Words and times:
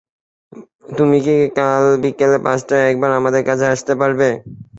তুমি 0.97 1.17
কি 1.25 1.35
কাল 1.57 1.83
বিকেল 2.03 2.31
পাঁচটায় 2.45 2.87
একবার 2.91 3.11
আমার 3.19 3.33
কাছে 3.47 3.65
আসতে 3.73 3.93
পারবে? 4.01 4.27